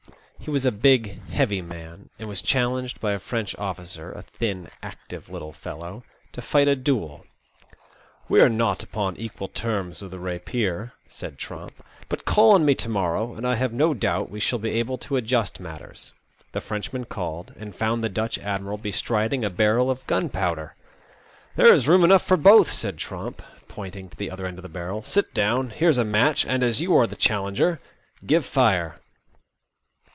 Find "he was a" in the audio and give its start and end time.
0.43-0.71